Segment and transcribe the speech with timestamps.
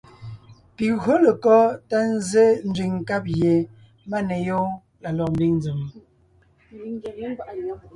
[0.75, 3.55] Pi gÿǒ lekɔ́ tá nzsé nzẅìŋ nkáb gie
[4.09, 4.69] máneyoon
[5.03, 5.79] la lɔg mbiŋ nzèm?